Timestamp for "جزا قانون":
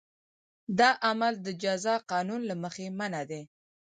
1.63-2.41